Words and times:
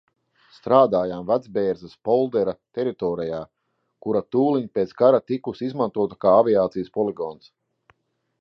Strādājām 0.53 1.27
Vecbērzes 1.31 1.91
poldera 2.09 2.55
teritorijā, 2.79 3.43
kura 4.07 4.23
tūliņ 4.37 4.67
pēc 4.79 4.97
kara 5.03 5.23
tikusi 5.33 5.69
izmantota 5.71 6.21
kā 6.27 6.37
aviācijas 6.43 6.95
poligons. 6.97 7.51